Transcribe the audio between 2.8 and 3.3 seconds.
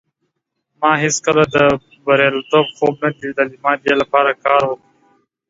نه دی